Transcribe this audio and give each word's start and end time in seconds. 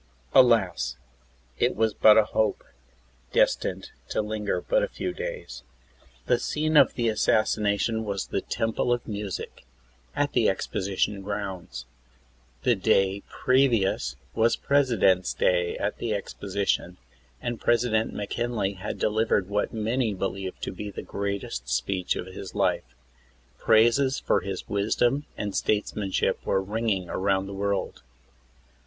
Alas! 0.33 0.97
It 1.59 1.75
was 1.75 1.93
but 1.93 2.17
a 2.17 2.23
hope, 2.23 2.63
destined 3.33 3.91
to 4.09 4.19
linger 4.23 4.59
but 4.59 4.81
a 4.81 4.87
few 4.87 5.13
days. 5.13 5.61
The 6.25 6.39
scene 6.39 6.75
of 6.75 6.95
the 6.95 7.07
assassination 7.07 8.03
was 8.03 8.25
the 8.25 8.41
Temple 8.41 8.91
of 8.91 9.07
Music, 9.07 9.63
at 10.15 10.33
the 10.33 10.47
Exposi 10.47 10.97
tion 10.97 11.21
grounds. 11.21 11.85
Tlie 12.65 12.81
day 12.81 13.21
previous 13.29 14.15
was 14.33 14.55
President's 14.55 15.35
day 15.35 15.77
at 15.77 15.99
the 15.99 16.15
Exposition, 16.15 16.97
and 17.39 17.61
President 17.61 18.11
McKinley 18.11 18.73
had 18.73 18.97
delivered 18.97 19.45
v. 19.45 19.55
hat 19.57 19.71
many 19.71 20.15
believed 20.15 20.63
to 20.63 20.71
be 20.71 20.89
the 20.89 21.03
greatest 21.03 21.65
Z2 21.65 21.77
34 21.77 21.93
THE 21.93 21.95
ASSASSINATION 21.95 22.19
OF 22.21 22.25
PRESIDENT 22.25 22.55
McKINLEY. 22.55 22.73
speech 22.73 22.73
of 22.73 22.81
his 22.81 22.81
hfe. 22.81 23.63
Praises 23.65 24.19
for 24.19 24.39
his 24.41 24.67
wisdom 24.67 25.25
and 25.37 25.55
statesmanship 25.55 26.43
were 26.43 26.59
ringing 26.63 27.07
around 27.07 27.45
the 27.45 27.53
world. 27.53 28.01